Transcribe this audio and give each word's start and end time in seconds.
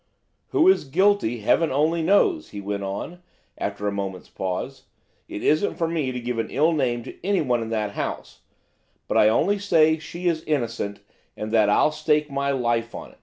"Who 0.47 0.67
is 0.67 0.85
guilty 0.85 1.41
Heaven 1.41 1.71
only 1.71 2.01
knows," 2.01 2.49
he 2.49 2.59
went 2.59 2.81
on 2.81 3.21
after 3.55 3.87
a 3.87 3.91
moment's 3.91 4.29
pause; 4.29 4.85
"it 5.27 5.43
isn't 5.43 5.75
for 5.75 5.87
me 5.87 6.11
to 6.11 6.19
give 6.19 6.39
an 6.39 6.49
ill 6.49 6.71
name 6.73 7.03
to 7.03 7.23
anyone 7.23 7.61
in 7.61 7.69
that 7.69 7.91
house; 7.91 8.39
but 9.07 9.15
I 9.15 9.29
only 9.29 9.59
say 9.59 9.99
she 9.99 10.25
is 10.27 10.43
innocent, 10.45 11.01
and 11.37 11.51
that 11.51 11.69
I'll 11.69 11.91
stake 11.91 12.31
my 12.31 12.49
life 12.49 12.95
on." 12.95 13.13